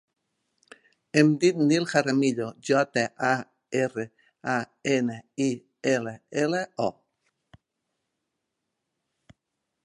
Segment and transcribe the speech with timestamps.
[1.19, 3.33] Em dic Nil Jaramillo: jota, a,
[3.83, 4.07] erra,
[4.55, 4.57] a,
[4.95, 5.51] ema, i,
[5.93, 6.89] ela, ela, o.